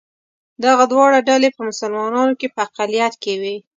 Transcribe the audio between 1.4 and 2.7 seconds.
په مسلمانانو کې په